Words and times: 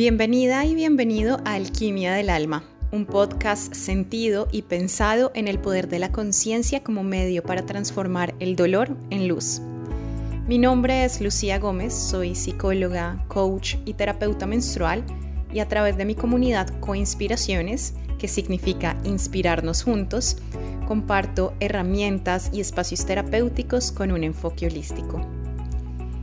Bienvenida 0.00 0.64
y 0.64 0.74
bienvenido 0.74 1.42
a 1.44 1.52
Alquimia 1.52 2.14
del 2.14 2.30
Alma, 2.30 2.64
un 2.90 3.04
podcast 3.04 3.74
sentido 3.74 4.48
y 4.50 4.62
pensado 4.62 5.30
en 5.34 5.46
el 5.46 5.58
poder 5.58 5.88
de 5.88 5.98
la 5.98 6.10
conciencia 6.10 6.82
como 6.82 7.04
medio 7.04 7.42
para 7.42 7.66
transformar 7.66 8.34
el 8.40 8.56
dolor 8.56 8.96
en 9.10 9.28
luz. 9.28 9.60
Mi 10.48 10.56
nombre 10.56 11.04
es 11.04 11.20
Lucía 11.20 11.58
Gómez, 11.58 11.92
soy 11.92 12.34
psicóloga, 12.34 13.22
coach 13.28 13.74
y 13.84 13.92
terapeuta 13.92 14.46
menstrual 14.46 15.04
y 15.52 15.58
a 15.58 15.68
través 15.68 15.98
de 15.98 16.06
mi 16.06 16.14
comunidad 16.14 16.80
Coinspiraciones, 16.80 17.92
que 18.18 18.26
significa 18.26 18.96
inspirarnos 19.04 19.82
juntos, 19.82 20.38
comparto 20.88 21.52
herramientas 21.60 22.48
y 22.54 22.62
espacios 22.62 23.04
terapéuticos 23.04 23.92
con 23.92 24.12
un 24.12 24.24
enfoque 24.24 24.64
holístico. 24.64 25.39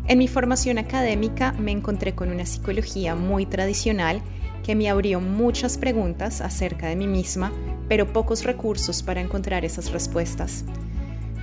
En 0.07 0.20
mi 0.20 0.29
formación 0.29 0.77
académica 0.77 1.52
me 1.52 1.73
encontré 1.73 2.15
con 2.15 2.29
una 2.29 2.45
psicología 2.45 3.13
muy 3.15 3.45
tradicional 3.45 4.21
que 4.63 4.73
me 4.73 4.89
abrió 4.89 5.20
muchas 5.20 5.77
preguntas 5.77 6.39
acerca 6.39 6.88
de 6.88 6.95
mí 6.95 7.07
misma, 7.07 7.52
pero 7.89 8.13
pocos 8.13 8.45
recursos 8.45 9.03
para 9.03 9.20
encontrar 9.20 9.65
esas 9.65 9.91
respuestas. 9.91 10.63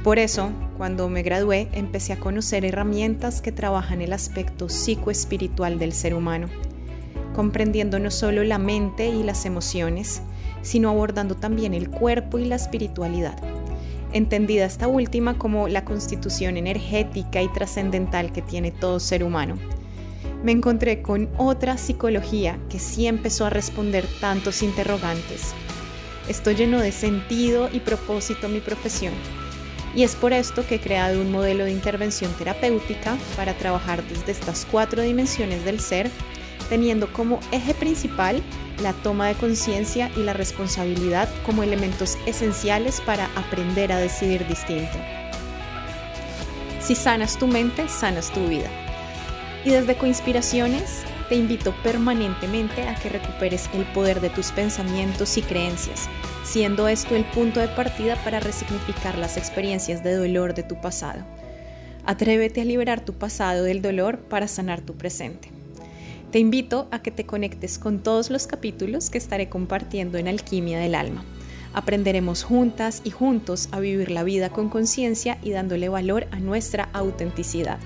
Por 0.03 0.19
eso, 0.19 0.51
cuando 0.79 1.11
me 1.11 1.23
gradué, 1.23 1.69
empecé 1.73 2.15
a 2.15 2.21
conocer 2.21 2.65
herramientas 2.65 3.43
que 3.43 3.53
trabajan 3.53 4.01
el 4.01 4.15
aspecto 4.15 4.71
psicoespiritual 4.71 5.79
del 5.79 5.93
ser 5.93 6.15
humano, 6.15 6.49
comprendiendo 7.35 7.99
no 7.99 8.11
solo 8.11 8.45
la 8.45 8.57
mente 8.57 9.09
y 9.09 9.23
las 9.25 9.45
emociones, 9.45 10.23
sino 10.63 10.89
abordando 10.89 11.35
también 11.35 11.75
el 11.75 11.91
cuerpo 11.91 12.39
y 12.39 12.47
la 12.47 12.57
espiritualidad 12.57 13.54
entendida 14.15 14.65
esta 14.65 14.89
última 14.89 15.37
como 15.37 15.69
la 15.69 15.85
constitución 15.85 16.57
energética 16.57 17.43
y 17.43 17.49
trascendental 17.49 18.33
que 18.33 18.41
tiene 18.41 18.71
todo 18.71 19.01
ser 19.01 19.23
humano. 19.23 19.57
Me 20.43 20.53
encontré 20.53 21.03
con 21.03 21.29
otra 21.37 21.77
psicología 21.77 22.59
que 22.71 22.79
sí 22.79 23.07
empezó 23.07 23.45
a 23.45 23.51
responder 23.51 24.07
tantos 24.21 24.63
interrogantes. 24.63 25.53
Esto 26.29 26.53
llenó 26.53 26.81
de 26.81 26.93
sentido 26.93 27.69
y 27.73 27.81
propósito 27.81 28.49
mi 28.49 28.61
profesión. 28.61 29.13
Y 29.97 30.05
es 30.05 30.15
por 30.15 30.33
esto 30.33 30.67
que 30.67 30.77
he 30.77 30.81
creado 30.81 31.21
un 31.21 31.31
modelo 31.31 31.65
de 31.65 31.73
intervención 31.73 32.33
terapéutica 32.35 33.17
para 33.37 33.55
trabajar 33.55 34.03
desde 34.09 34.33
estas 34.33 34.67
cuatro 34.71 35.03
dimensiones 35.03 35.65
del 35.65 35.81
ser, 35.81 36.11
teniendo 36.65 37.13
como 37.13 37.41
eje 37.53 37.75
principal 37.75 38.43
la 38.83 38.93
toma 38.93 39.29
de 39.29 39.35
conciencia 39.35 40.11
y 40.17 40.23
la 40.23 40.33
responsabilidad 40.33 41.29
como 41.47 41.63
elementos 41.63 42.19
esenciales 42.27 43.01
para 43.01 43.27
aprender 43.37 43.93
a 43.93 43.99
decidir 43.99 44.47
distinto. 44.47 44.99
Si 46.81 46.95
sanas 46.95 47.39
tu 47.39 47.47
mente, 47.47 47.89
sanas 47.89 48.31
tu 48.31 48.47
vida. 48.47 48.69
Y 49.65 49.71
desde 49.71 49.97
Coinspiraciones 49.97 51.05
te 51.29 51.37
invito 51.37 51.75
permanentemente 51.83 52.83
a 52.83 52.95
que 52.97 53.09
recuperes 53.09 53.71
el 53.73 53.85
poder 53.87 54.21
de 54.21 54.29
tus 54.29 54.53
pensamientos 54.53 55.39
y 55.39 55.43
creencias, 55.43 56.09
siendo 56.45 56.87
esto 56.87 57.17
el 57.17 57.25
punto 57.25 57.61
de 57.61 57.69
partida 57.69 58.17
para 58.17 58.41
resignificar 58.41 59.17
las 59.17 59.39
experiencias 59.39 60.05
de 60.05 60.15
dolor 60.15 60.53
de 60.53 60.65
tu 60.65 60.79
pasado. 60.79 61.25
Atrévete 62.05 62.61
a 62.61 62.67
liberar 62.67 63.01
tu 63.01 63.15
pasado 63.15 63.63
del 63.63 63.81
dolor 63.81 64.19
para 64.19 64.47
sanar 64.47 64.83
tu 64.83 64.95
presente. 64.95 65.54
Te 66.35 66.41
invito 66.41 66.89
a 66.91 67.01
que 67.01 67.13
te 67.13 67.27
conectes 67.27 67.79
con 67.79 68.03
todos 68.03 68.29
los 68.29 68.49
capítulos 68.49 69.09
que 69.09 69.19
estaré 69.19 69.49
compartiendo 69.49 70.19
en 70.19 70.27
Alquimia 70.27 70.81
del 70.81 70.97
Alma. 70.97 71.25
Aprenderemos 71.75 72.43
juntas 72.43 73.03
y 73.05 73.11
juntos 73.11 73.69
a 73.71 73.79
vivir 73.79 74.11
la 74.11 74.25
vida 74.25 74.51
con 74.51 74.69
conciencia 74.69 75.39
y 75.45 75.51
dándole 75.51 75.89
valor 75.89 76.27
a 76.33 76.41
nuestra 76.41 76.89
autenticidad. 76.93 77.79